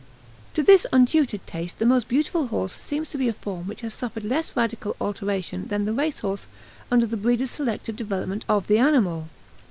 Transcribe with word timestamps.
To 0.55 0.63
this 0.63 0.87
untutored 0.91 1.45
taste 1.45 1.77
the 1.77 1.85
most 1.85 2.07
beautiful 2.07 2.47
horse 2.47 2.79
seems 2.81 3.07
to 3.09 3.19
be 3.19 3.29
a 3.29 3.33
form 3.33 3.67
which 3.67 3.81
has 3.81 3.93
suffered 3.93 4.23
less 4.23 4.55
radical 4.55 4.95
alteration 4.99 5.67
than 5.67 5.85
the 5.85 5.93
race 5.93 6.21
horse 6.21 6.47
under 6.89 7.05
the 7.05 7.17
breeder's 7.17 7.51
selective 7.51 7.97
development 7.97 8.43
of 8.49 8.65
the 8.65 8.79
animal. 8.79 9.29